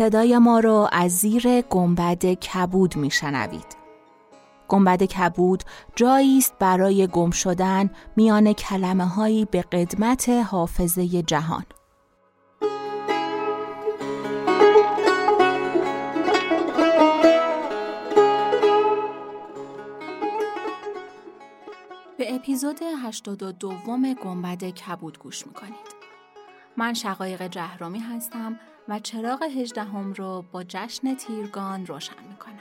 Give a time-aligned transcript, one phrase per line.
[0.00, 3.76] صدای ما رو از زیر گنبد کبود میشنوید.
[4.68, 5.62] گنبد کبود
[5.96, 11.64] جایی است برای گم شدن میان کلمه هایی به قدمت حافظه جهان.
[22.18, 23.72] به اپیزود 82
[24.24, 26.00] گنبد کبود گوش می‌کنید.
[26.76, 28.58] من شقایق جهرامی هستم
[28.90, 32.56] و چراغ هجدهم رو با جشن تیرگان روشن می‌کنم.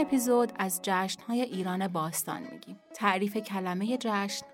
[0.00, 2.80] اپیزود از جشنهای ایران باستان میگیم.
[2.94, 4.46] تعریف کلمه جشن،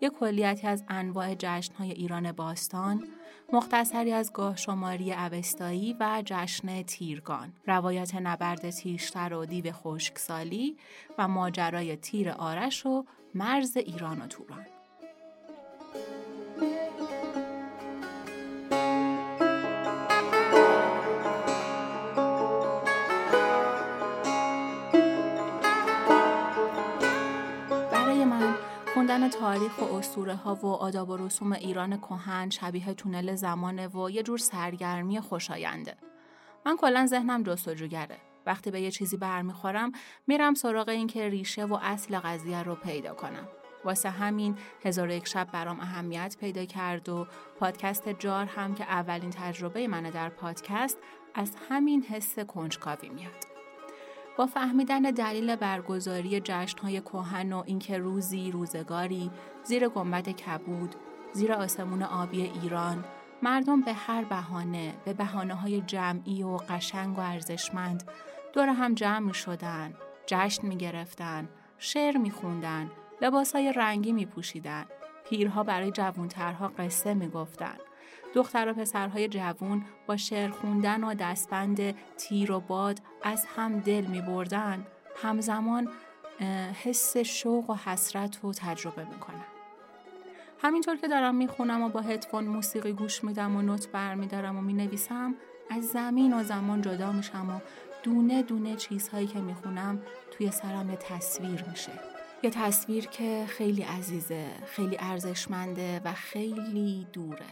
[0.00, 3.08] یک کلیتی از انواع جشنهای ایران باستان،
[3.52, 10.76] مختصری از گاه شماری اوستایی و جشن تیرگان، روایت نبرد تیشتر و دیو خشکسالی
[11.18, 14.66] و ماجرای تیر آرش و مرز ایران و توران.
[29.50, 34.22] تاریخ و اسطوره ها و آداب و رسوم ایران کهن شبیه تونل زمانه و یه
[34.22, 35.96] جور سرگرمی خوشاینده.
[36.66, 38.16] من کلا ذهنم جستجوگره.
[38.46, 39.92] وقتی به یه چیزی برمیخورم
[40.26, 43.48] میرم سراغ این که ریشه و اصل قضیه رو پیدا کنم.
[43.84, 47.26] واسه همین هزار یک شب برام اهمیت پیدا کرد و
[47.60, 50.98] پادکست جار هم که اولین تجربه منه در پادکست
[51.34, 53.49] از همین حس کنجکاوی میاد.
[54.36, 59.30] با فهمیدن دلیل برگزاری جشنهای کهن و اینکه روزی روزگاری
[59.64, 60.94] زیر گنبد کبود
[61.32, 63.04] زیر آسمون آبی ایران
[63.42, 68.10] مردم به هر بهانه به بهانه های جمعی و قشنگ و ارزشمند
[68.52, 69.94] دور هم جمع می شدن،
[70.26, 72.90] جشن می گرفتن، شعر می خوندن،
[73.22, 74.84] لباس های رنگی می پوشیدن،
[75.28, 77.76] پیرها برای جوانترها قصه می گفتن،
[78.34, 84.04] دختر و پسرهای جوون با شعر خوندن و دستبند تیر و باد از هم دل
[84.04, 84.86] می بردن.
[85.22, 85.88] همزمان
[86.84, 89.44] حس شوق و حسرت رو تجربه می‌کنم.
[90.62, 95.34] همینطور که دارم می‌خونم و با هدفون موسیقی گوش میدم و نوت برمیدارم و می‌نویسم
[95.70, 97.60] از زمین و زمان جدا میشم و
[98.02, 101.92] دونه دونه چیزهایی که می‌خونم توی سرم یه تصویر میشه.
[102.42, 107.46] یه تصویر که خیلی عزیزه خیلی ارزشمنده و خیلی دوره.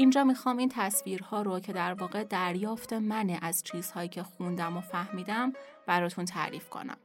[0.00, 4.80] اینجا می‌خوام این تصویرها رو که در واقع دریافت منه از چیزهایی که خوندم و
[4.80, 5.52] فهمیدم
[5.86, 6.96] براتون تعریف کنم.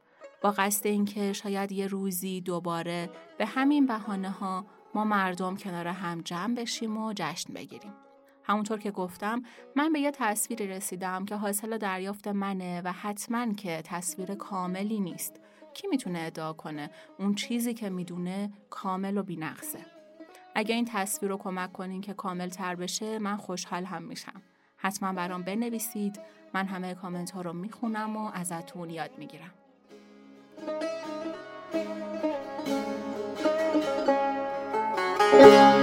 [0.42, 6.20] با قصد اینکه شاید یه روزی دوباره به همین بهانه ها ما مردم کنار هم
[6.20, 7.92] جمع بشیم و جشن بگیریم.
[8.44, 9.42] همونطور که گفتم
[9.76, 15.40] من به یه تصویری رسیدم که حاصل دریافت منه و حتما که تصویر کاملی نیست.
[15.74, 19.93] کی می‌تونه ادعا کنه اون چیزی که می‌دونه کامل و بینقصه؟
[20.54, 24.42] اگه این تصویر رو کمک کنین که کامل تر بشه من خوشحال هم میشم.
[24.76, 26.20] حتما برام بنویسید
[26.54, 29.50] من همه کامنت ها رو می‌خونم و ازتون یاد می‌گیرم.
[35.32, 35.73] به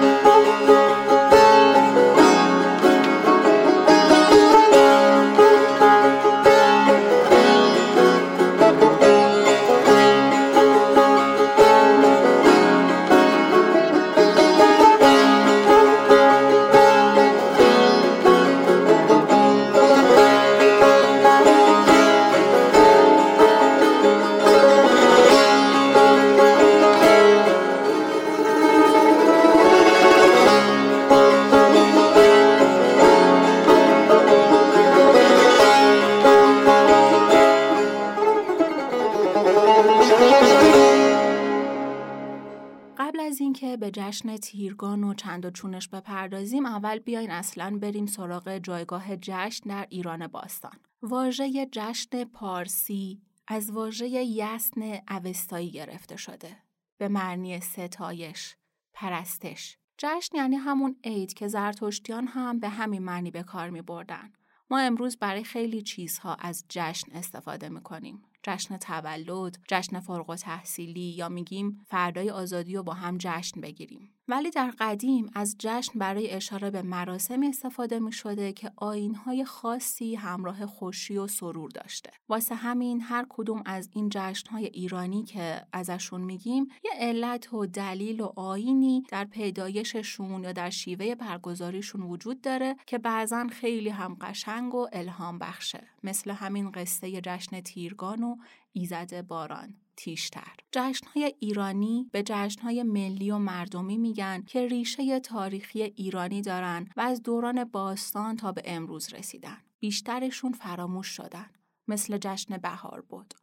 [44.12, 49.88] جشن تیرگان و چند و چونش بپردازیم اول بیاین اصلا بریم سراغ جایگاه جشن در
[49.90, 50.80] ایران باستان.
[51.02, 56.58] واژه جشن پارسی از واژه یسن اوستایی گرفته شده.
[56.98, 58.56] به معنی ستایش،
[58.94, 59.78] پرستش.
[59.98, 64.34] جشن یعنی همون عید که زرتشتیان هم به همین معنی به کار می بردن.
[64.70, 68.24] ما امروز برای خیلی چیزها از جشن استفاده می کنیم.
[68.44, 74.14] جشن تولد، جشن فارغ و تحصیلی یا میگیم فردای آزادی رو با هم جشن بگیریم.
[74.28, 80.16] ولی در قدیم از جشن برای اشاره به مراسم استفاده می شده که آینهای خاصی
[80.16, 82.12] همراه خوشی و سرور داشته.
[82.30, 88.22] واسه همین هر کدوم از این جشنهای ایرانی که ازشون میگیم یه علت و دلیل
[88.22, 94.76] و آینی در پیدایششون یا در شیوه برگزاریشون وجود داره که بعضا خیلی هم قشنگ
[94.76, 95.88] و الهام بخشه.
[96.04, 98.36] مثل همین قصه جشن تیرگان و
[98.74, 100.54] ایزد باران تیشتر.
[100.72, 107.24] جشنهای ایرانی به جشنهای ملی و مردمی میگن که ریشه تاریخی ایرانی دارن و از
[107.24, 109.58] دوران باستان تا به امروز رسیدن.
[109.80, 111.50] بیشترشون فراموش شدن.
[111.88, 113.34] مثل جشن بهار بود.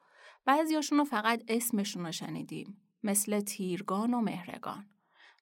[0.44, 2.76] بعضیاشون رو فقط اسمشون رو شنیدیم.
[3.02, 4.86] مثل تیرگان و مهرگان.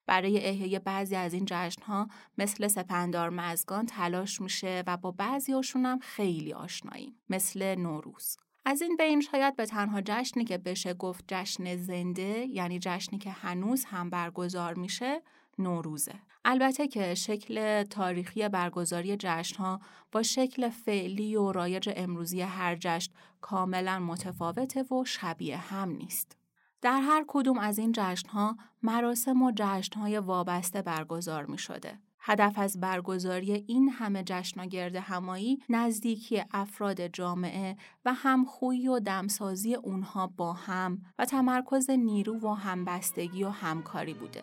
[0.07, 5.99] برای احیای بعضی از این جشنها مثل سپندار مزگان تلاش میشه و با بعضیاشون هم
[5.99, 7.21] خیلی آشناییم.
[7.29, 8.37] مثل نوروز.
[8.69, 13.31] از این بین شاید به تنها جشنی که بشه گفت جشن زنده یعنی جشنی که
[13.31, 15.23] هنوز هم برگزار میشه
[15.59, 16.15] نوروزه.
[16.45, 19.81] البته که شکل تاریخی برگزاری جشنها
[20.13, 26.37] با شکل فعلی و رایج امروزی هر جشن کاملا متفاوته و شبیه هم نیست.
[26.83, 31.99] در هر کدوم از این جشنها مراسم و جشنهای وابسته برگزار می شده.
[32.29, 38.99] هدف از برگزاری این همه جشن و گرد همایی نزدیکی افراد جامعه و همخویی و
[38.99, 44.43] دمسازی اونها با هم و تمرکز نیرو و همبستگی و همکاری بوده.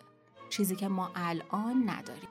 [0.50, 2.28] چیزی که ما الان نداریم.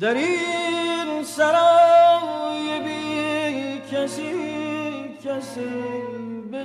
[0.00, 4.34] در این سرای بی کسی
[5.24, 5.70] کسی
[6.50, 6.64] به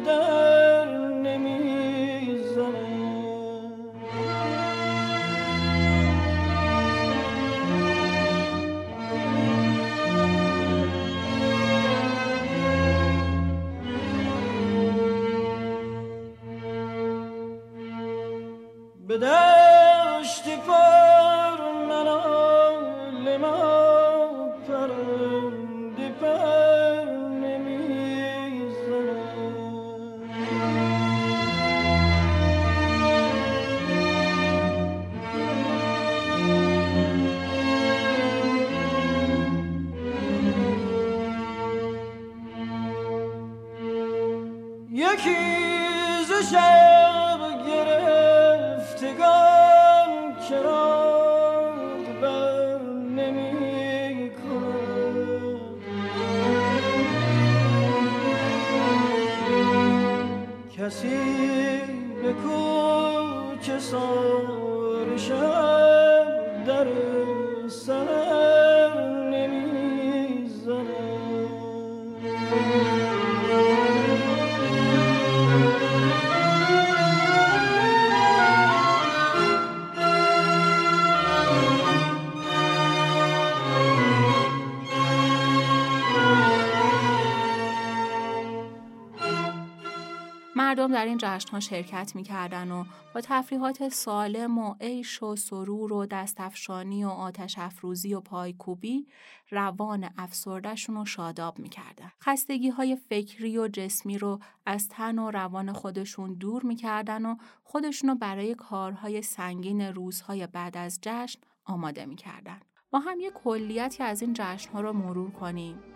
[90.74, 92.84] مردم در این جشن ها شرکت می‌کردن و
[93.14, 99.08] با تفریحات سالم و عیش و سرور و دستفشانی و آتش افروزی و پایکوبی
[99.50, 102.12] روان افسردهشون رو شاداب می‌کردن.
[102.22, 108.10] خستگی های فکری و جسمی رو از تن و روان خودشون دور می‌کردن و خودشون
[108.10, 112.60] رو برای کارهای سنگین روزهای بعد از جشن آماده می‌کردن.
[112.92, 115.93] با هم یک کلیتی از این جشن ها رو مرور کنیم.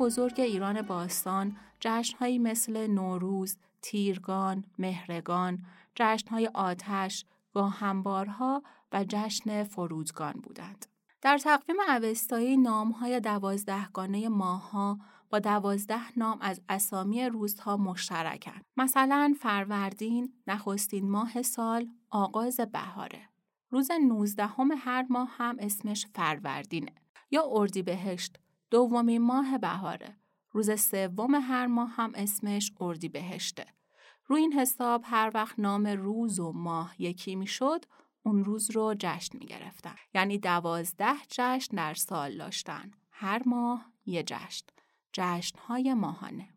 [0.00, 5.58] بزرگ ایران باستان جشنهایی مثل نوروز، تیرگان، مهرگان،
[5.94, 10.86] جشنهای آتش، گاهنبارها و جشن فرودگان بودند.
[11.22, 14.98] در تقویم اوستایی نامهای دوازدهگانه ماهها
[15.30, 18.64] با دوازده نام از اسامی روزها مشترکند.
[18.76, 23.28] مثلا فروردین نخستین ماه سال آغاز بهاره.
[23.70, 26.92] روز نوزدهم هر ماه هم اسمش فروردینه
[27.30, 28.39] یا اردیبهشت
[28.70, 30.16] دومین ماه بهاره.
[30.52, 33.66] روز سوم هر ماه هم اسمش اردیبهشته.
[34.26, 37.84] روی این حساب هر وقت نام روز و ماه یکی می‌شد
[38.22, 39.94] اون روز رو جشن می گرفتن.
[40.14, 42.90] یعنی دوازده جشن در سال داشتن.
[43.10, 44.66] هر ماه یه جشن.
[45.12, 46.48] جشن های ماهانه.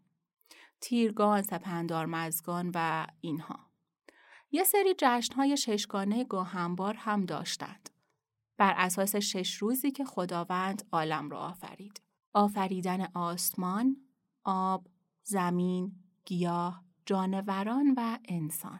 [0.81, 3.59] تیرگان، سپندار مزگان و اینها.
[4.51, 7.89] یه سری جشن های ششگانه گاهنبار هم داشتند.
[8.57, 12.02] بر اساس شش روزی که خداوند عالم را آفرید.
[12.33, 13.97] آفریدن آسمان،
[14.43, 14.87] آب،
[15.23, 15.91] زمین،
[16.25, 18.79] گیاه، جانوران و انسان.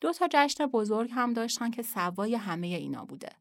[0.00, 3.32] دو تا جشن بزرگ هم داشتن که سوای همه اینا بوده.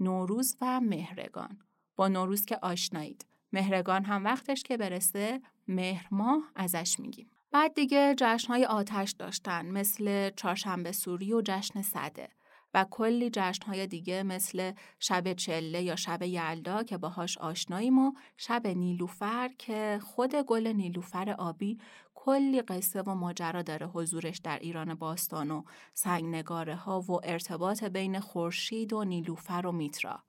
[0.00, 1.58] نوروز و مهرگان.
[1.96, 3.26] با نوروز که آشنایید.
[3.52, 7.30] مهرگان هم وقتش که برسه مهر ماه ازش میگیم.
[7.50, 12.28] بعد دیگه جشنهای آتش داشتن مثل چهارشنبه سوری و جشن صده
[12.74, 18.66] و کلی جشنهای دیگه مثل شب چله یا شب یلدا که باهاش آشناییم و شب
[18.66, 21.78] نیلوفر که خود گل نیلوفر آبی
[22.14, 25.62] کلی قصه و ماجرا داره حضورش در ایران باستان و
[25.94, 30.27] سنگنگاره ها و ارتباط بین خورشید و نیلوفر و میترا.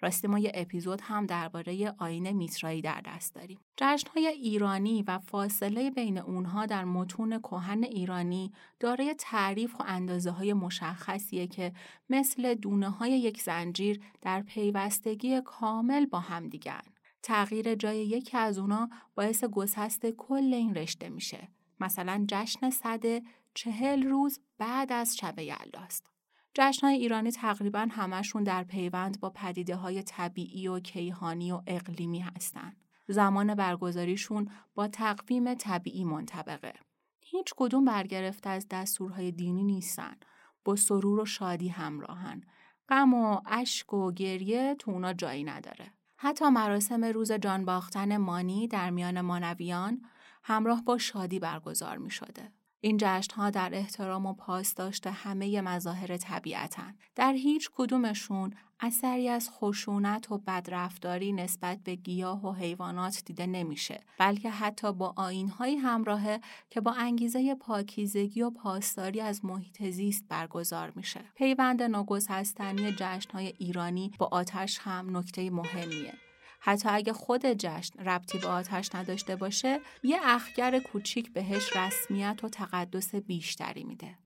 [0.00, 3.60] راستی ما یه اپیزود هم درباره آین میترایی در دست داریم.
[3.76, 10.52] جشنهای ایرانی و فاصله بین اونها در متون کهن ایرانی دارای تعریف و اندازه های
[10.52, 11.72] مشخصیه که
[12.10, 16.82] مثل دونه های یک زنجیر در پیوستگی کامل با هم دیگن.
[17.22, 21.48] تغییر جای یکی از اونا باعث گسست کل این رشته میشه.
[21.80, 23.22] مثلا جشن صده
[23.54, 26.17] چهل روز بعد از شب یلداست.
[26.54, 32.76] جشنهای ایرانی تقریبا همشون در پیوند با پدیده های طبیعی و کیهانی و اقلیمی هستند.
[33.08, 36.74] زمان برگزاریشون با تقویم طبیعی منطبقه.
[37.20, 40.16] هیچ کدوم برگرفته از دستورهای دینی نیستن.
[40.64, 42.42] با سرور و شادی همراهن.
[42.88, 45.92] غم و اشک و گریه تو اونا جایی نداره.
[46.16, 50.02] حتی مراسم روز جان باختن مانی در میان مانویان
[50.42, 52.52] همراه با شادی برگزار می شده.
[52.80, 56.94] این جشن ها در احترام و پاسداشت همه مظاهر طبیعتن.
[57.16, 64.00] در هیچ کدومشون اثری از خشونت و بدرفتاری نسبت به گیاه و حیوانات دیده نمیشه
[64.18, 70.92] بلکه حتی با آینهایی همراهه که با انگیزه پاکیزگی و پاسداری از محیط زیست برگزار
[70.96, 76.27] میشه پیوند ناگسستنی جشنهای ایرانی با آتش هم نکته مهمیه
[76.60, 82.48] حتی اگه خود جشن ربطی به آتش نداشته باشه یه اخگر کوچیک بهش رسمیت و
[82.48, 84.18] تقدس بیشتری میده.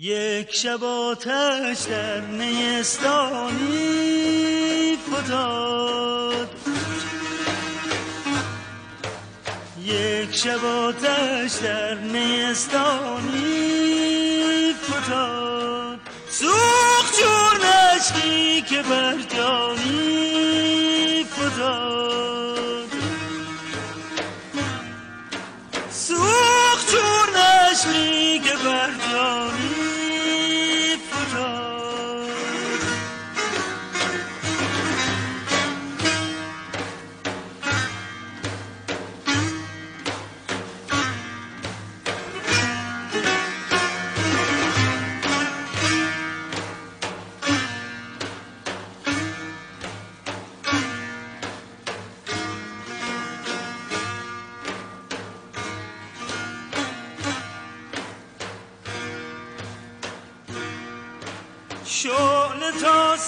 [0.00, 3.78] یک شب آتش در نیستانی
[4.96, 6.67] فتاد
[9.88, 13.38] یک شب آتش در نیستانی
[14.82, 15.98] فتاد.
[16.30, 22.88] سوخ چون عشقی که بر جانی فتاد.
[25.90, 29.47] سوخ چون عشقی که بر جانی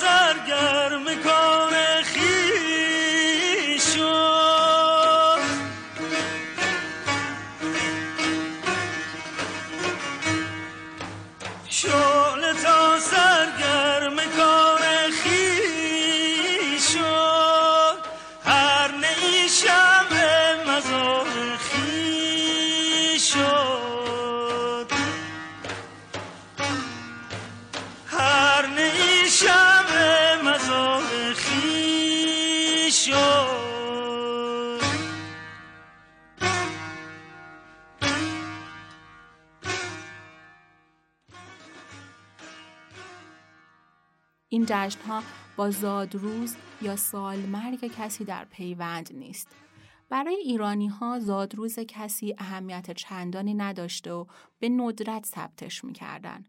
[0.01, 1.90] سرگرم کنه
[44.81, 45.23] این جشن ها
[45.57, 49.49] با زادروز یا سالمرگ کسی در پیوند نیست.
[50.09, 54.25] برای ایرانی ها زادروز کسی اهمیت چندانی نداشته و
[54.59, 56.45] به ندرت ثبتش می‌کردن.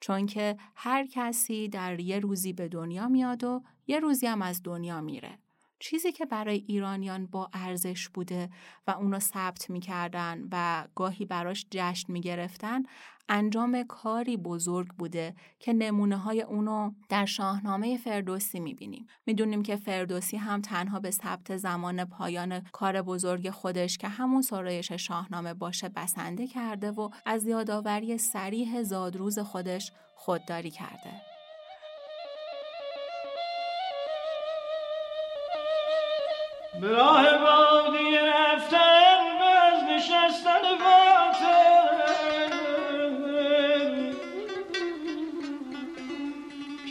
[0.00, 4.60] چون که هر کسی در یه روزی به دنیا میاد و یه روزی هم از
[4.64, 5.38] دنیا میره.
[5.82, 8.50] چیزی که برای ایرانیان با ارزش بوده
[8.86, 12.82] و اونو ثبت می‌کردن و گاهی براش جشن می‌گرفتن
[13.28, 19.06] انجام کاری بزرگ بوده که نمونه های اونو در شاهنامه فردوسی می‌بینیم.
[19.26, 24.92] می‌دونیم که فردوسی هم تنها به ثبت زمان پایان کار بزرگ خودش که همون سرایش
[24.92, 31.31] شاهنامه باشه بسنده کرده و از یادآوری سریح زادروز خودش خودداری کرده.
[36.80, 40.62] به راه بادی رفتن باز نشستن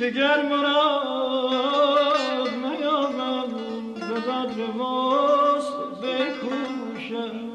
[0.02, 3.54] که گر مراد نیامد
[3.94, 7.52] به بدر ماست بکوشم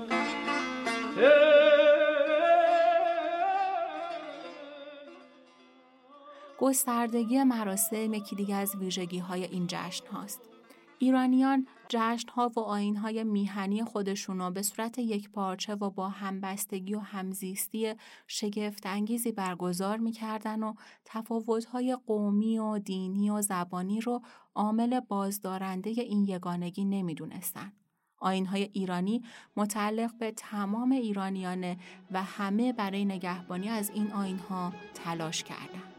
[6.59, 10.56] گستردگی مراسم یکی دیگه از ویژگی های این جشن هاست.
[10.99, 16.95] ایرانیان جشن ها و آین های میهنی خودشون به صورت یک پارچه و با همبستگی
[16.95, 17.95] و همزیستی
[18.27, 20.75] شگفت انگیزی برگزار می‌کردن و
[21.05, 24.23] تفاوت های قومی و دینی و زبانی رو
[24.55, 27.73] عامل بازدارنده این یگانگی نمی‌دونستن.
[28.19, 29.23] آین های ایرانی
[29.57, 31.77] متعلق به تمام ایرانیانه
[32.11, 35.93] و همه برای نگهبانی از این آین ها تلاش کردند.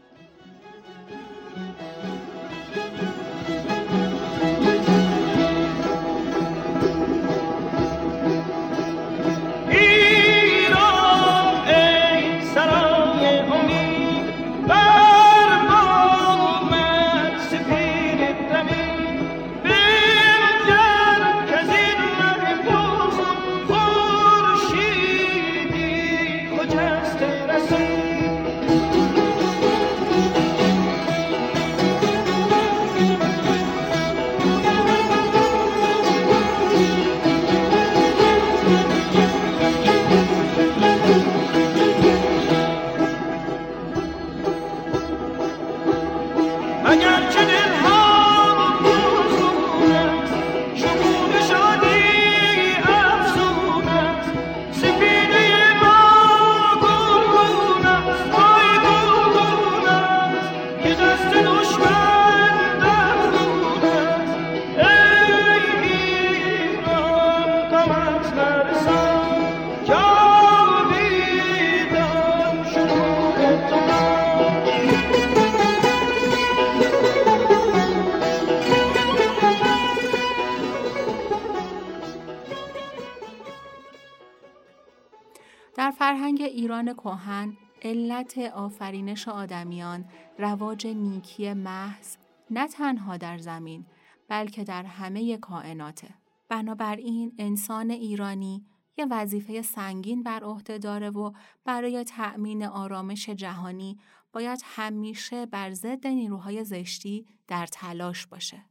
[86.98, 90.04] کهن علت آفرینش آدمیان
[90.38, 92.16] رواج نیکی محض
[92.50, 93.86] نه تنها در زمین
[94.28, 96.08] بلکه در همه کائناته.
[96.48, 101.32] بنابراین انسان ایرانی یه وظیفه سنگین بر عهده داره و
[101.64, 103.98] برای تأمین آرامش جهانی
[104.32, 108.64] باید همیشه بر ضد نیروهای زشتی در تلاش باشه.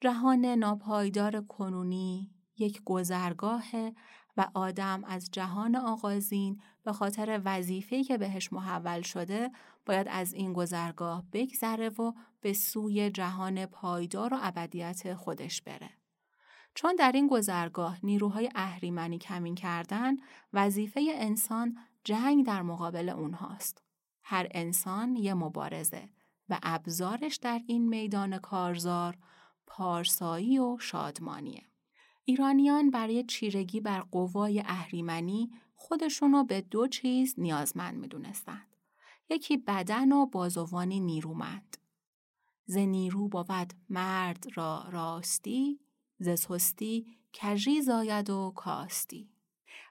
[0.00, 3.64] جهان ناپایدار کنونی یک گذرگاه
[4.36, 9.50] و آدم از جهان آغازین به خاطر وظیفه‌ای که بهش محول شده
[9.86, 15.90] باید از این گذرگاه بگذره و به سوی جهان پایدار و ابدیت خودش بره.
[16.74, 20.16] چون در این گذرگاه نیروهای اهریمنی کمین کردن
[20.52, 23.82] وظیفه انسان جنگ در مقابل اونهاست.
[24.22, 26.08] هر انسان یه مبارزه
[26.48, 29.18] و ابزارش در این میدان کارزار
[29.66, 31.62] پارسایی و شادمانیه.
[32.24, 35.50] ایرانیان برای چیرگی بر قوای اهریمنی
[35.82, 38.76] خودشونو به دو چیز نیازمند می‌دونستند.
[39.30, 41.76] یکی بدن و بازوانی نیرومند.
[42.64, 45.80] ز نیرو بود مرد را راستی،
[46.18, 49.30] ز سستی کژی زاید و کاستی.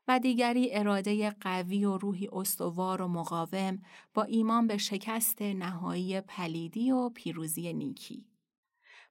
[0.07, 3.81] و دیگری اراده قوی و روحی استوار و مقاوم
[4.13, 8.25] با ایمان به شکست نهایی پلیدی و پیروزی نیکی.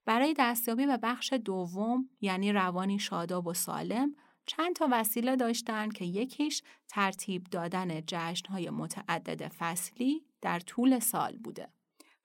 [0.05, 4.15] برای دستیابی به بخش دوم یعنی روانی شاداب و سالم
[4.51, 11.69] چند تا وسیله داشتند که یکیش ترتیب دادن جشنهای متعدد فصلی در طول سال بوده.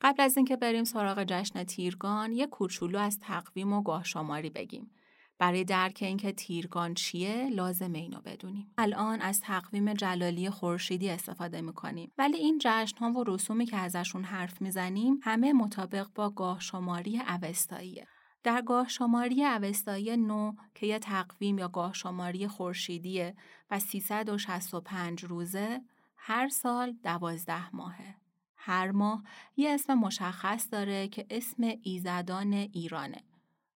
[0.02, 4.92] قبل از اینکه بریم سراغ جشن تیرگان یک کوچولو از تقویم و گاه شماری بگیم.
[5.40, 12.12] برای درک اینکه تیرگان چیه لازم اینو بدونیم الان از تقویم جلالی خورشیدی استفاده می‌کنیم
[12.18, 17.22] ولی این جشن ها و رسومی که ازشون حرف می‌زنیم همه مطابق با گاه شماری
[17.28, 18.08] اوستاییه
[18.46, 23.36] در گاه شماری اوستایی نو که یه تقویم یا گاه شماری خورشیدیه
[23.72, 25.82] و 365 روزه
[26.16, 28.16] هر سال دوازده ماهه.
[28.56, 29.24] هر ماه
[29.56, 33.22] یه اسم مشخص داره که اسم ایزدان ایرانه.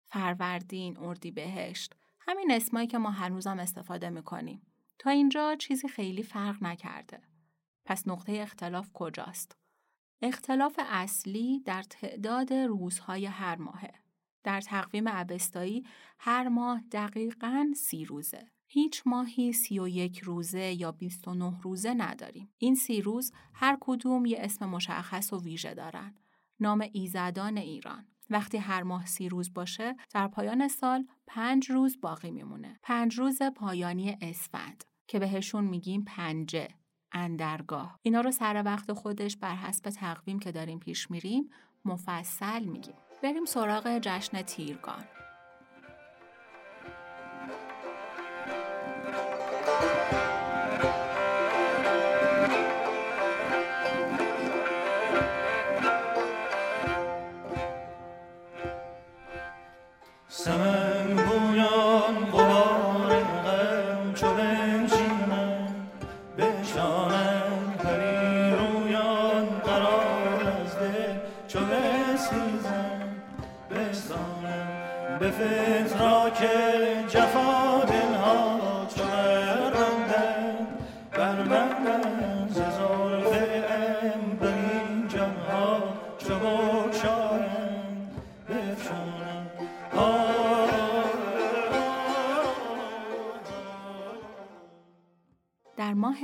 [0.05, 4.61] فروردین، اردیبهشت، همین اسمایی که ما هنوزم استفاده می‌کنیم.
[4.99, 7.21] تا اینجا چیزی خیلی فرق نکرده.
[7.85, 9.57] پس نقطه اختلاف کجاست؟
[10.21, 14.08] اختلاف اصلی در تعداد روزهای هر ماهه.
[14.43, 15.83] در تقویم عبستایی
[16.19, 18.51] هر ماه دقیقاً سی روزه.
[18.67, 22.53] هیچ ماهی سی و یک روزه یا 29 روزه نداریم.
[22.57, 26.15] این سی روز هر کدوم یه اسم مشخص و ویژه دارن.
[26.59, 28.05] نام ایزدان ایران.
[28.29, 32.79] وقتی هر ماه سی روز باشه در پایان سال پنج روز باقی میمونه.
[32.83, 36.67] پنج روز پایانی اسفند که بهشون میگیم پنجه.
[37.11, 37.99] اندرگاه.
[38.01, 41.49] اینا رو سر وقت خودش بر حسب تقویم که داریم پیش میریم
[41.85, 43.08] مفصل میگیم.
[43.23, 45.03] بریم سراغ جشن تیرگان.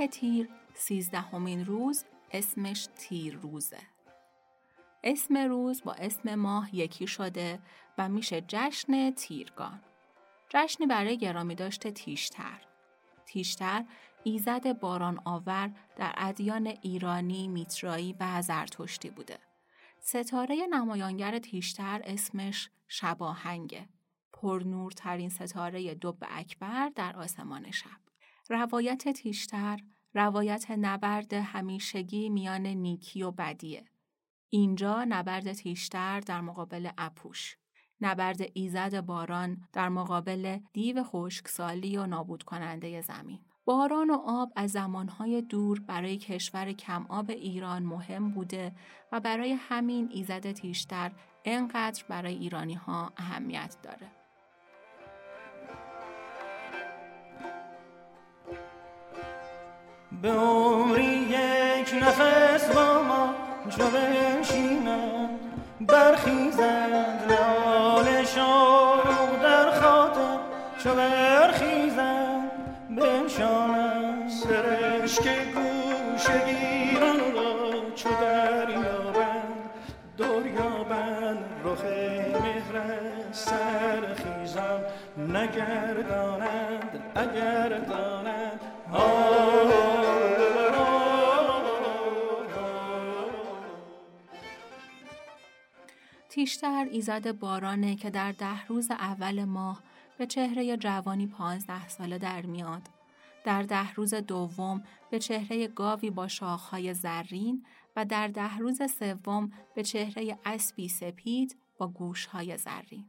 [0.07, 3.81] تیر سیزدهمین روز اسمش تیر روزه.
[5.03, 7.59] اسم روز با اسم ماه یکی شده
[7.97, 9.81] و میشه جشن تیرگان.
[10.49, 12.61] جشنی برای گرامی داشته تیشتر.
[13.25, 13.85] تیشتر
[14.23, 19.39] ایزد باران آور در ادیان ایرانی، میترایی و زرتشتی بوده.
[19.99, 23.89] ستاره نمایانگر تیشتر اسمش شباهنگه.
[24.33, 27.99] پرنورترین ستاره دب اکبر در آسمان شب.
[28.49, 29.79] روایت تیشتر
[30.15, 33.85] روایت نبرد همیشگی میان نیکی و بدیه.
[34.49, 37.57] اینجا نبرد تیشتر در مقابل اپوش.
[38.01, 43.39] نبرد ایزد باران در مقابل دیو خشکسالی و نابود کننده زمین.
[43.65, 48.75] باران و آب از زمانهای دور برای کشور کم آب ایران مهم بوده
[49.11, 51.11] و برای همین ایزد تیشتر
[51.45, 54.24] انقدر برای ایرانی ها اهمیت داره.
[60.11, 63.33] به عمری یک نفس با ما
[63.69, 65.39] چو بنشینند
[65.81, 70.37] برخیزند لال شوق در خاطر
[70.83, 72.51] چو برخیزند
[72.89, 79.69] بنشانند سرشک گوش گیران را چو دریابند
[80.17, 81.83] دریابند رخ
[82.43, 82.81] مهر
[83.31, 84.81] سرخیزان
[85.17, 88.59] نگردانند اگر دانند
[96.35, 99.83] تیشتر ایزد بارانه که در ده روز اول ماه
[100.17, 102.81] به چهره جوانی پانزده ساله در میاد.
[103.45, 109.51] در ده روز دوم به چهره گاوی با شاخهای زرین و در ده روز سوم
[109.75, 113.05] به چهره اسبی سپید با گوشهای زرین.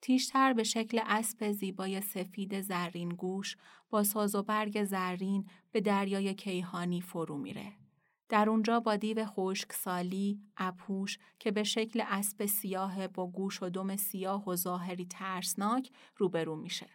[0.00, 3.56] تیشتر به شکل اسب زیبای سفید زرین گوش
[3.90, 7.77] با ساز و برگ زرین به دریای کیهانی فرو میره.
[8.28, 13.68] در اونجا با دیو خشک سالی، اپوش که به شکل اسب سیاه با گوش و
[13.68, 16.86] دم سیاه و ظاهری ترسناک روبرو میشه.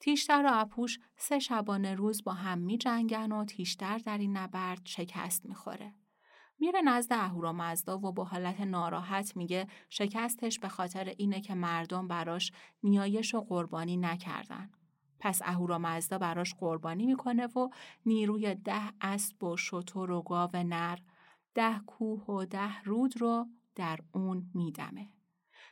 [0.00, 4.80] تیشتر و اپوش سه شبانه روز با هم می جنگن و تیشتر در این نبرد
[4.84, 5.94] شکست می‌خوره.
[6.58, 12.52] میره نزد اهورامزدا و با حالت ناراحت میگه شکستش به خاطر اینه که مردم براش
[12.82, 14.70] نیایش و قربانی نکردن.
[15.24, 17.68] پس اهورامزدا براش قربانی می‌کنه و
[18.06, 20.98] نیروی ده اسب و شتر و گاو نر
[21.54, 25.08] ده کوه و ده رود رو در اون میدمه.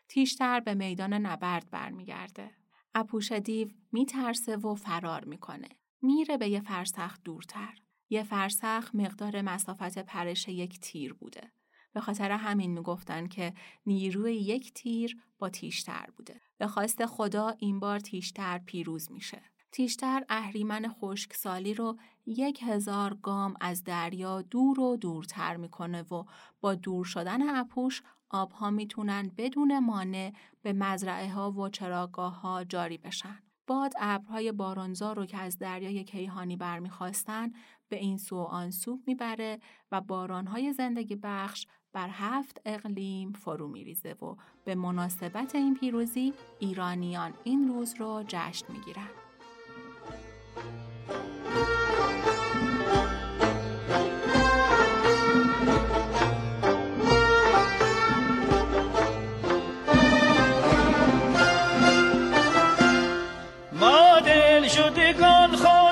[0.08, 2.50] تیشتر به میدان نبرد برمیگرده.
[2.94, 5.68] اپوش دیو میترسه و فرار می‌کنه.
[6.02, 7.78] میره به یه فرسخ دورتر.
[8.10, 11.52] یه فرسخ مقدار مسافت پرش یک تیر بوده.
[11.92, 13.54] به خاطر همین می‌گفتن که
[13.86, 16.40] نیروی یک تیر با تیشتر بوده.
[16.61, 19.42] به خواست خدا این بار تیشتر پیروز میشه.
[19.73, 26.25] تیشتر اهریمن خشکسالی رو یک هزار گام از دریا دور و دورتر می‌کنه و
[26.61, 32.99] با دور شدن اپوش آبها می‌تونن بدون مانع به مزرعه ها و چراگاه ها جاری
[32.99, 33.38] بشن.
[33.66, 37.53] باد ابرهای بارانزار رو که از دریای کیهانی برمیخواستن
[37.88, 39.59] به این سو و آن سو می‌بره
[39.92, 47.35] و بارانهای زندگی بخش بر هفت اقلیم فرو میریزه و به مناسبت این پیروزی ایرانیان
[47.44, 49.09] این روز رو جشن می‌گیرن.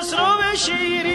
[0.03, 1.08] صد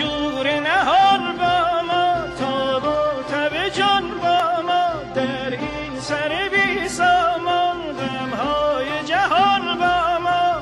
[0.00, 7.92] شور نهان با ما تا و تب جان با ما در این سر بی سامان
[7.92, 10.60] غمهای جهان با ما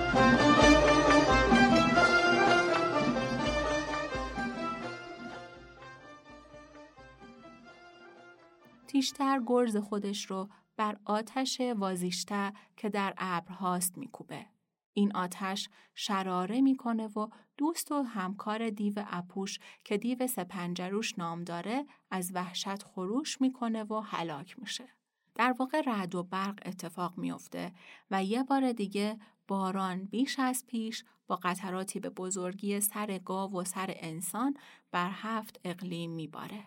[8.86, 14.57] تیشتر گرز خودش رو بر آتش وازیشته که در ابرهاست میکوبه.
[14.98, 21.86] این آتش شراره می‌کنه و دوست و همکار دیو اپوش که دیو سپنجروش نام داره
[22.10, 24.88] از وحشت خروش می‌کنه و هلاک میشه.
[25.34, 27.72] در واقع رعد و برق اتفاق میافته
[28.10, 33.64] و یه بار دیگه باران بیش از پیش با قطراتی به بزرگی سر گاو و
[33.64, 34.56] سر انسان
[34.90, 36.64] بر هفت اقلیم میباره.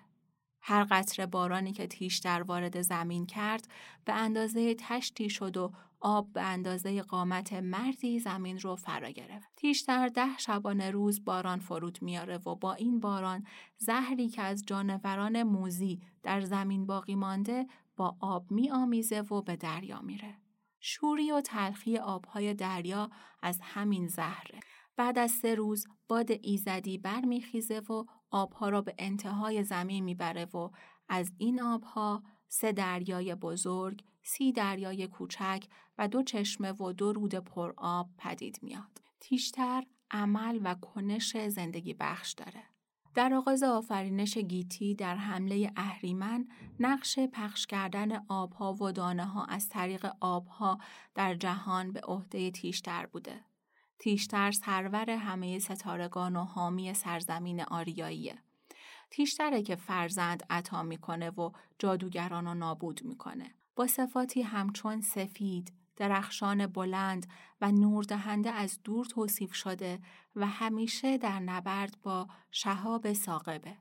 [0.62, 3.68] هر قطره بارانی که تیش در وارد زمین کرد
[4.06, 9.48] به اندازه تشتی شد و آب به اندازه قامت مردی زمین رو فرا گرفت.
[9.56, 13.46] تیشتر ده شبانه روز باران فرود میاره و با این باران
[13.78, 19.56] زهری که از جانوران موزی در زمین باقی مانده با آب می آمیزه و به
[19.56, 20.38] دریا میره.
[20.80, 23.10] شوری و تلخی آبهای دریا
[23.42, 24.60] از همین زهره.
[24.96, 30.70] بعد از سه روز باد ایزدی برمیخیزه و آبها را به انتهای زمین می‌بره و
[31.10, 35.64] از این آبها سه دریای بزرگ، سی دریای کوچک
[35.98, 39.02] و دو چشمه و دو رود پر آب پدید میاد.
[39.20, 42.64] تیشتر عمل و کنش زندگی بخش داره.
[43.16, 46.48] در آغاز آفرینش گیتی در حمله اهریمن
[46.80, 50.78] نقش پخش کردن آبها و دانه ها از طریق آبها
[51.16, 53.46] در جهان به عهده تیشتر بوده.
[54.00, 58.38] تیشتر سرور همه ستارگان و حامی سرزمین آریاییه.
[59.12, 63.56] تیشتره که فرزند عطا می‌کنه و جادوگران رو نابود می‌کنه.
[63.76, 67.28] با صفاتی همچون سفید، درخشان بلند
[67.62, 70.00] و نوردهنده از دور توصیف شده
[70.36, 73.78] و همیشه در نبرد با شهاب ساقبه.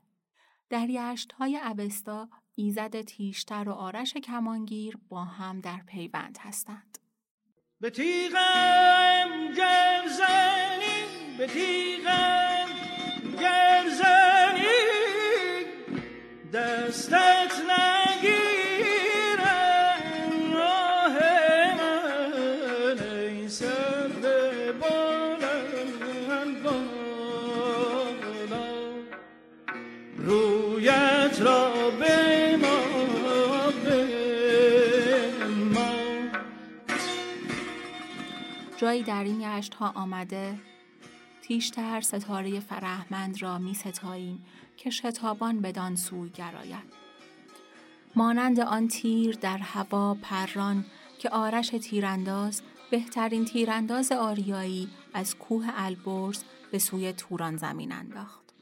[0.69, 6.97] در یشت های اوستا ایزد تیشتر و آرش کمانگیر با هم در پیوند هستند.
[7.79, 12.67] به تیغم گرزنی به تیغم
[13.39, 14.71] گرزنی
[16.53, 17.40] دستت
[38.81, 40.59] جایی در این یشت ها آمده
[41.41, 44.45] تیشتر ستاره فرهمند را می ستاییم
[44.77, 46.93] که شتابان بدان سوی گراید.
[48.15, 50.85] مانند آن تیر در هوا پران
[51.19, 58.53] که آرش تیرانداز بهترین تیرانداز آریایی از کوه البرز به سوی توران زمین انداخت.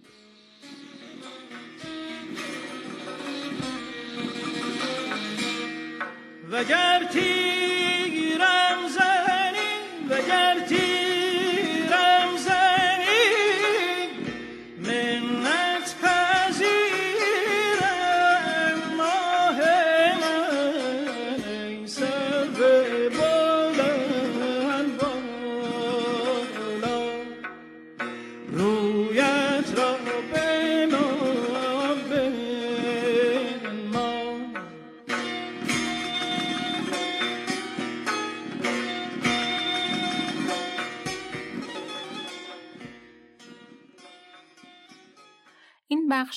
[6.51, 9.08] وگر تیرم زنی
[10.09, 10.55] وگر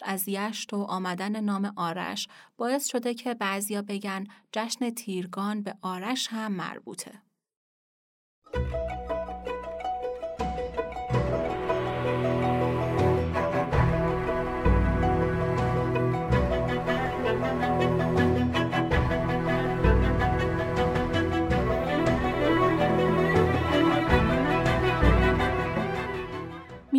[0.04, 6.28] از یشت و آمدن نام آرش باعث شده که بعضیا بگن جشن تیرگان به آرش
[6.30, 7.22] هم مربوطه.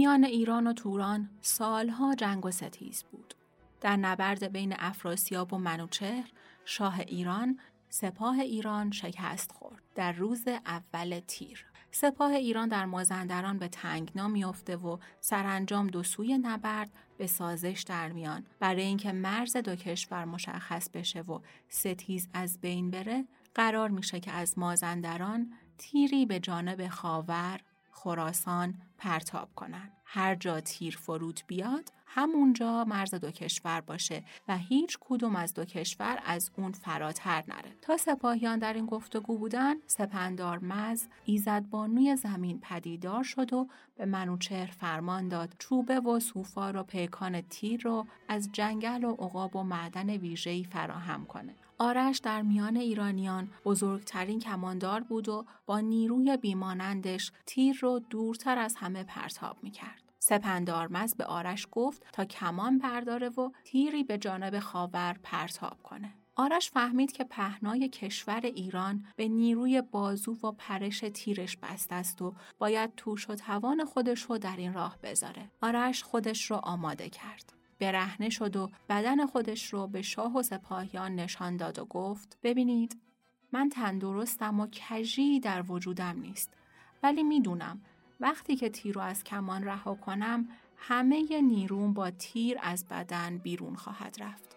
[0.03, 3.33] میان ایران و توران سالها جنگ و ستیز بود.
[3.81, 6.31] در نبرد بین افراسیاب و منوچهر
[6.65, 11.65] شاه ایران سپاه ایران شکست خورد در روز اول تیر.
[11.91, 18.11] سپاه ایران در مازندران به تنگنا میافته و سرانجام دو سوی نبرد به سازش در
[18.11, 21.39] میان برای اینکه مرز دو کشور مشخص بشه و
[21.69, 27.59] ستیز از بین بره قرار میشه که از مازندران تیری به جانب خاور
[28.03, 29.91] خراسان پرتاب کنن.
[30.05, 35.65] هر جا تیر فرود بیاد همونجا مرز دو کشور باشه و هیچ کدوم از دو
[35.65, 42.15] کشور از اون فراتر نره تا سپاهیان در این گفتگو بودن سپندار مز ایزد بانوی
[42.15, 48.05] زمین پدیدار شد و به منوچهر فرمان داد چوبه و سوفار و پیکان تیر رو
[48.27, 55.01] از جنگل و عقاب و معدن ویژه‌ای فراهم کنه آرش در میان ایرانیان بزرگترین کماندار
[55.01, 60.03] بود و با نیروی بیمانندش تیر رو دورتر از همه پرتاب می‌کرد.
[60.19, 66.13] سپندارمز به آرش گفت تا کمان برداره و تیری به جانب خاور پرتاب کنه.
[66.35, 72.33] آرش فهمید که پهنای کشور ایران به نیروی بازو و پرش تیرش بسته است و
[72.59, 75.51] باید توش و توان خودش رو در این راه بذاره.
[75.61, 77.53] آرش خودش رو آماده کرد.
[77.83, 82.97] برهنه شد و بدن خودش رو به شاه و سپاهیان نشان داد و گفت ببینید
[83.51, 86.53] من تندرستم و کجی در وجودم نیست
[87.03, 87.81] ولی می‌دونم
[88.19, 93.75] وقتی که تیر رو از کمان رها کنم همه نیروم با تیر از بدن بیرون
[93.75, 94.52] خواهد رفت.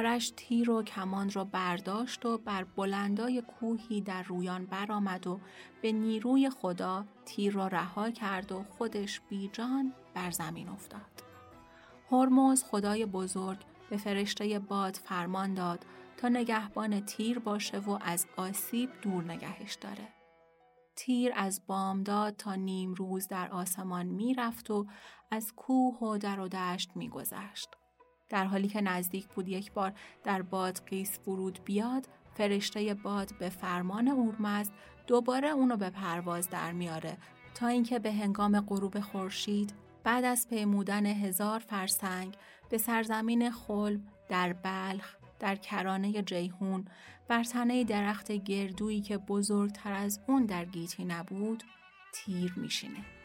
[0.00, 5.40] آرش تیر و کمان را برداشت و بر بلندای کوهی در رویان برآمد و
[5.82, 11.22] به نیروی خدا تیر را رها کرد و خودش بیجان بر زمین افتاد.
[12.10, 13.58] هرمز خدای بزرگ
[13.90, 15.86] به فرشته باد فرمان داد
[16.16, 20.08] تا نگهبان تیر باشه و از آسیب دور نگهش داره.
[20.96, 24.86] تیر از بامداد تا نیم روز در آسمان می رفت و
[25.30, 27.79] از کوه و در و دشت می گذشت.
[28.30, 29.92] در حالی که نزدیک بود یک بار
[30.24, 34.72] در باد قیس فرود بیاد فرشته باد به فرمان اورمزد
[35.06, 37.16] دوباره اونو به پرواز در میاره
[37.54, 42.36] تا اینکه به هنگام غروب خورشید بعد از پیمودن هزار فرسنگ
[42.70, 46.84] به سرزمین خلب در بلخ در کرانه جیهون
[47.28, 51.62] بر تنه درخت گردویی که بزرگتر از اون در گیتی نبود
[52.12, 53.19] تیر میشینه.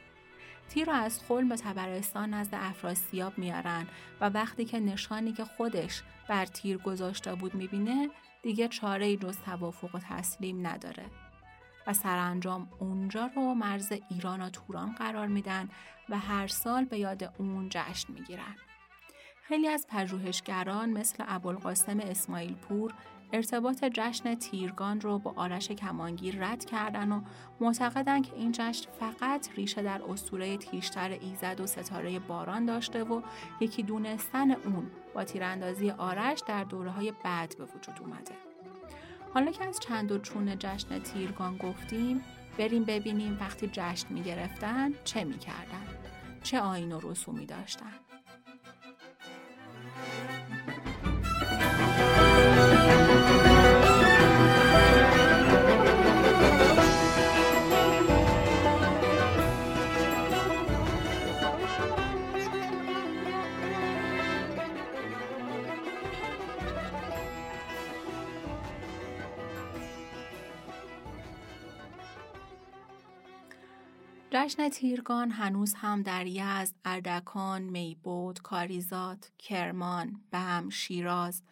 [0.69, 3.87] تیر را از خلم به تبرستان نزد افراسیاب میارن
[4.21, 8.09] و وقتی که نشانی که خودش بر تیر گذاشته بود می‌بینه
[8.41, 11.05] دیگه چاره جز توافق و تسلیم نداره
[11.87, 15.69] و سرانجام اونجا رو مرز ایران و توران قرار میدن
[16.09, 18.55] و هر سال به یاد اون جشن می‌گیرن.
[19.47, 22.93] خیلی از پژوهشگران مثل ابوالقاسم اسماعیل پور
[23.35, 27.21] ارتباط جشن تیرگان رو با آرش کمانگیر رد کردن و
[27.59, 33.21] معتقدن که این جشن فقط ریشه در اسطوره تیشتر ایزد و ستاره باران داشته و
[33.59, 38.35] یکی دونستن اون با تیراندازی آرش در دوره های بعد به وجود اومده.
[39.33, 42.21] حالا که از چند و چون جشن تیرگان گفتیم
[42.57, 45.87] بریم ببینیم وقتی جشن می گرفتن چه می کردن؟
[46.43, 47.93] چه آین و رسومی داشتن؟
[74.45, 81.43] جشن تیرگان هنوز هم در یزد، اردکان، میبود، کاریزات، کرمان، بم، شیراز،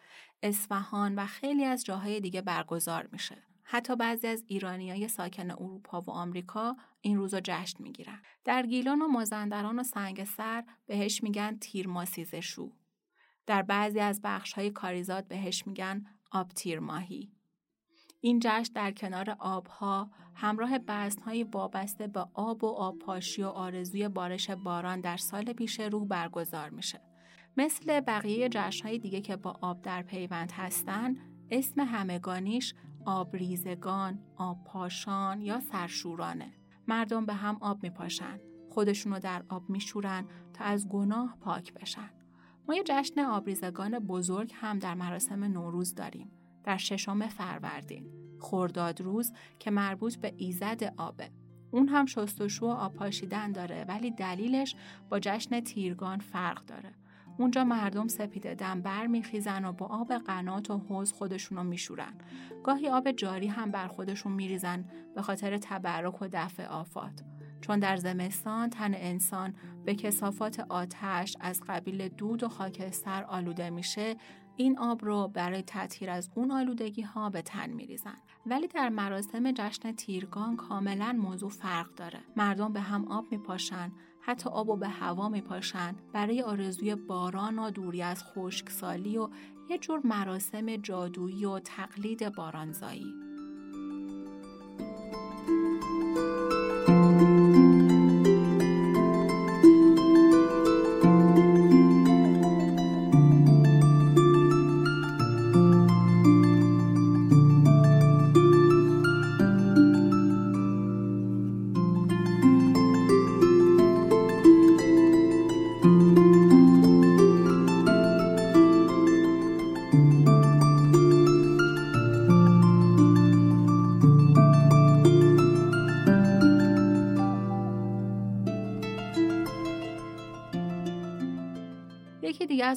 [0.42, 3.36] اصفهان و خیلی از جاهای دیگه برگزار میشه.
[3.62, 8.22] حتی بعضی از ایرانیای ساکن اروپا و آمریکا این روزا جشن می‌گیرن.
[8.44, 12.72] در گیلان و مازندران و سنگسر بهش میگن تیرماسیز شو.
[13.46, 17.33] در بعضی از بخش های کاریزات بهش میگن آب تیر ماهی.
[18.24, 24.50] این جشن در کنار آبها همراه بزنهایی وابسته به آب و آبپاشی و آرزوی بارش
[24.50, 27.00] باران در سال پیش رو برگزار میشه.
[27.56, 31.16] مثل بقیه جشنهای دیگه که با آب در پیوند هستن،
[31.50, 32.74] اسم همگانیش
[33.06, 36.52] آبریزگان، آبپاشان یا سرشورانه.
[36.88, 38.40] مردم به هم آب میپاشن.
[38.70, 42.10] خودشونو در آب میشورن تا از گناه پاک بشن.
[42.68, 46.43] ما یه جشن آبریزگان بزرگ هم در مراسم نوروز داریم.
[46.64, 48.06] در ششم فروردین
[48.40, 51.30] خرداد روز که مربوط به ایزد آبه
[51.70, 53.10] اون هم شستشو و آب
[53.52, 54.76] داره ولی دلیلش
[55.08, 56.94] با جشن تیرگان فرق داره
[57.38, 62.14] اونجا مردم سپیده دم بر میخیزن و با آب قنات و حوز خودشونو میشورن.
[62.64, 64.84] گاهی آب جاری هم بر خودشون میریزن
[65.14, 67.22] به خاطر تبرک و دفع آفات.
[67.60, 69.54] چون در زمستان تن انسان
[69.84, 74.16] به کسافات آتش از قبیل دود و خاکستر آلوده میشه
[74.56, 78.16] این آب رو برای تطهیر از اون آلودگی ها به تن میریزن.
[78.46, 82.20] ولی در مراسم جشن تیرگان کاملا موضوع فرق داره.
[82.36, 85.94] مردم به هم آب میپاشن حتی آب و به هوا میپاشن.
[86.12, 89.28] برای آرزوی باران و دوری از خشکسالی و
[89.70, 93.14] یه جور مراسم جادویی و تقلید بارانزایی.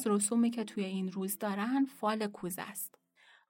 [0.08, 2.94] رسومی که توی این روز دارن فال کوزه است.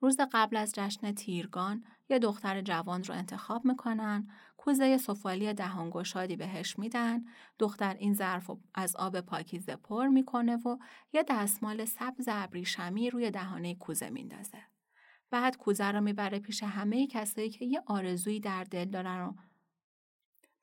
[0.01, 6.79] روز قبل از جشن تیرگان یه دختر جوان رو انتخاب می‌کنن، کوزه سفالی دهانگشادی بهش
[6.79, 7.25] میدن،
[7.59, 10.77] دختر این ظرف از آب پاکیزه پر می‌کنه و
[11.13, 14.57] یه دستمال سبز ابریشمی روی دهانه کوزه میندازه.
[15.31, 19.33] بعد کوزه رو می‌بره پیش همه کسایی که یه آرزویی در دل دارن و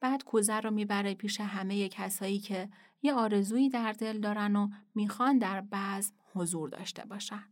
[0.07, 2.69] بعد کوزه رو می‌بره پیش همه کسایی که
[3.03, 7.45] یه آرزویی در دل دارن و می‌خوان در بزم حضور داشته باشن.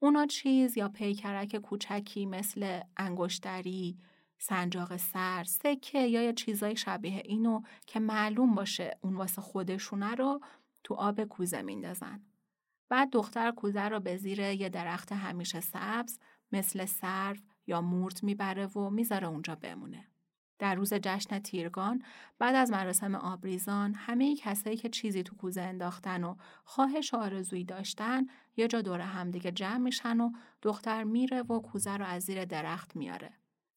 [0.00, 3.98] اونا چیز یا پیکرک کوچکی مثل انگشتری،
[4.38, 10.40] سنجاق سر، سکه یا یه چیزای شبیه اینو که معلوم باشه اون واسه خودشونه رو
[10.84, 12.22] تو آب کوزه میندازن.
[12.88, 16.18] بعد دختر کوزه رو به زیر یه درخت همیشه سبز
[16.52, 20.13] مثل سرف یا مورد می‌بره و می‌ذاره اونجا بمونه.
[20.58, 22.02] در روز جشن تیرگان
[22.38, 26.34] بعد از مراسم آبریزان همه کسایی که چیزی تو کوزه انداختن و
[26.64, 28.26] خواهش آرزویی داشتن
[28.56, 30.30] یه جا دور همدیگه جمع میشن و
[30.62, 33.30] دختر میره و کوزه رو از زیر درخت میاره.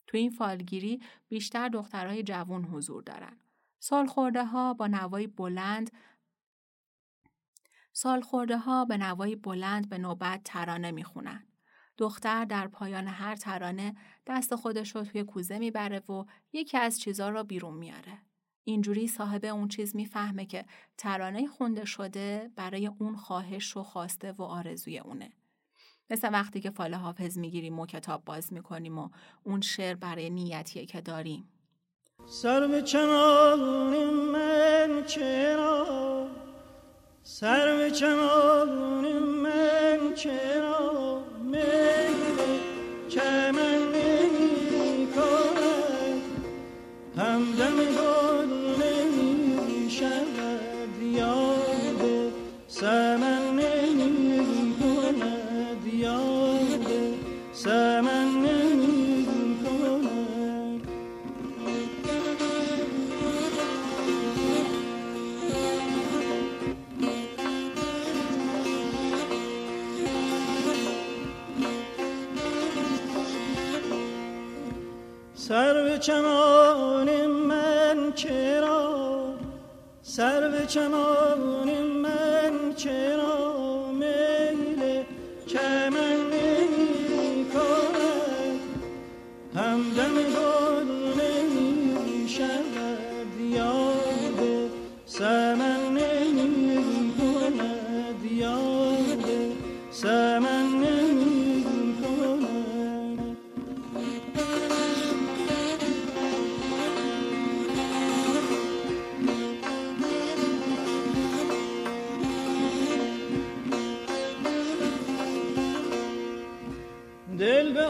[0.06, 3.36] تو این فالگیری بیشتر دخترای جوون حضور دارن.
[3.78, 5.90] سالخورده ها با نوایی بلند
[7.92, 11.46] سالخورده ها به نوایی بلند به نوبت ترانه می‌خونن.
[11.98, 13.94] دختر در پایان هر ترانه
[14.28, 18.18] دست خودش رو توی کوزه می‌بره و یکی از چیزا رو بیرون میاره.
[18.64, 20.64] اینجوری صاحب اون چیز می‌فهمه که
[20.98, 25.32] ترانه خونده شده برای اون خواهش و خواسته و آرزوی اونه.
[26.10, 29.08] مثل وقتی که فال حافظ می‌گیریم و کتاب باز می‌کنیم و
[29.44, 31.48] اون شعر برای نیتیه که داریم.
[32.26, 36.28] سر به چمان من چرا
[37.22, 41.97] سر به چمان من چرا میل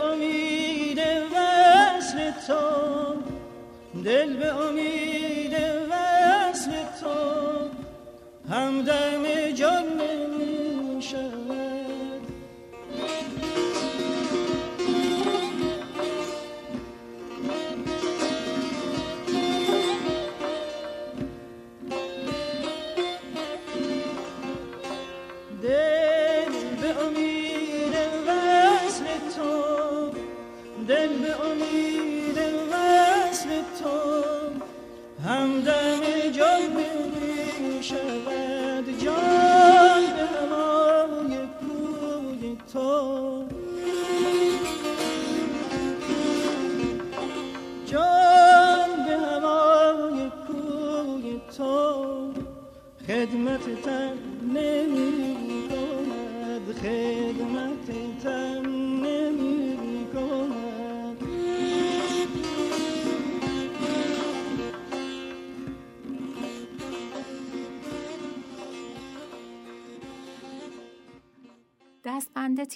[0.05, 0.99] امید
[1.33, 2.55] وصل تو
[4.05, 5.53] دل به امید
[5.91, 6.71] وصل
[7.01, 7.39] تو.
[8.51, 9.85] هم همدم جان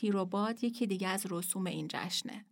[0.03, 2.45] دستبند تیر و باد یکی دیگه از رسوم این جشنه.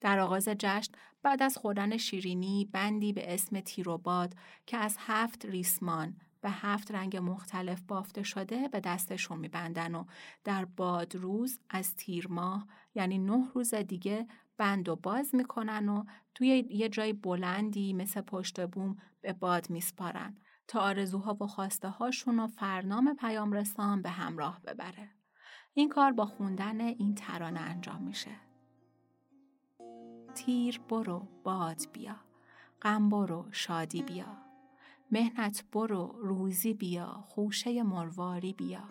[0.00, 0.92] در آغاز جشن
[1.22, 4.34] بعد از خوردن شیرینی بندی به اسم تیر و باد
[4.66, 10.04] که از هفت ریسمان به هفت رنگ مختلف بافته شده به دستشون میبندن و
[10.44, 16.04] در باد روز از تیر ماه یعنی نه روز دیگه بند و باز می‌کنن و
[16.34, 20.36] توی یه جای بلندی مثل پشت بوم به باد میسپارن
[20.68, 25.17] تا آرزوها و خواسته هاشون و فرنام پیام رسان به همراه ببره.
[25.78, 28.30] این کار با خوندن این ترانه انجام میشه.
[30.34, 32.16] تیر برو باد بیا.
[32.82, 34.36] غم برو شادی بیا.
[35.10, 37.24] مهنت برو روزی بیا.
[37.28, 38.82] خوشه مرواری بیا.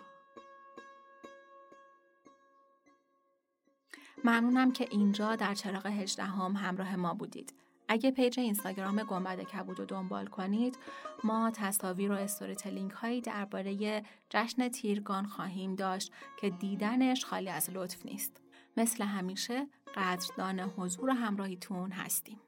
[4.23, 7.53] ممنونم که اینجا در چراغ هجدهم همراه ما بودید.
[7.87, 10.77] اگه پیج اینستاگرام گنبد کبود رو دنبال کنید
[11.23, 17.69] ما تصاویر و استوری تلینک هایی درباره جشن تیرگان خواهیم داشت که دیدنش خالی از
[17.73, 18.41] لطف نیست.
[18.77, 22.39] مثل همیشه قدردان حضور و همراهیتون هستیم.